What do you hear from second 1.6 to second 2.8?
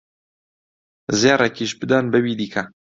بدەن بەوی دیکە